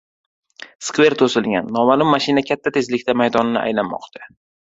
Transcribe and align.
«Skver» 0.85 1.15
to‘silgan: 1.19 1.67
noma’lum 1.75 2.09
mashina 2.15 2.45
katta 2.49 2.73
tezlikda 2.79 3.17
maydonni 3.23 3.61
aylanmoqda 3.67 4.27